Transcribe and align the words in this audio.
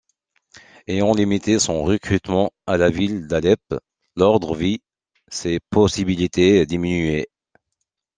Ayant 0.87 1.13
limité 1.13 1.59
son 1.59 1.83
recrutement 1.83 2.49
à 2.65 2.75
la 2.75 2.89
ville 2.89 3.27
d'Alep, 3.27 3.61
l'ordre 4.15 4.55
vit 4.55 4.81
ses 5.27 5.59
possibilités 5.69 6.65
diminuées. 6.65 7.29